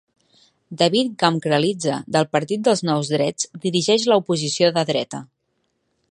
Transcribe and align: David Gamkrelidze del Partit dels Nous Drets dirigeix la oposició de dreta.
David 0.81 1.09
Gamkrelidze 1.23 1.97
del 2.15 2.25
Partit 2.37 2.63
dels 2.67 2.81
Nous 2.89 3.11
Drets 3.15 3.47
dirigeix 3.67 4.07
la 4.13 4.17
oposició 4.23 4.71
de 4.79 4.85
dreta. 4.93 5.21